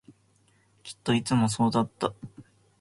[0.81, 2.11] きっといつもそうだった